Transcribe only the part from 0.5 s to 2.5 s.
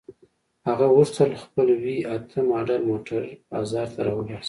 هغه غوښتل خپل وي اته